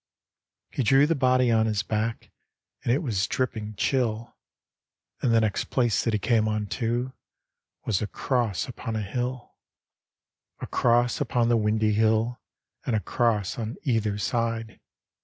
He 0.71 0.81
drew 0.81 1.05
the 1.05 1.13
body 1.13 1.51
on 1.51 1.67
his 1.67 1.83
back 1.83 2.31
And 2.83 2.91
it 2.91 3.03
was 3.03 3.27
drippping 3.27 3.75
chill, 3.75 4.35
And 5.21 5.31
the 5.31 5.41
next 5.41 5.65
place 5.65 6.03
that 6.03 6.13
he 6.13 6.17
came 6.17 6.47
unto 6.47 7.11
Was 7.85 8.01
a 8.01 8.07
Cross 8.07 8.67
upon 8.67 8.95
a 8.95 9.03
hill. 9.03 9.53
A 10.59 10.65
Cross 10.65 11.19
upCBi 11.19 11.49
the 11.49 11.55
windy 11.57 11.93
hill, 11.93 12.39
And 12.83 12.95
a 12.95 12.99
Cross 12.99 13.59
on 13.59 13.77
either 13.83 14.17
side. 14.17 14.79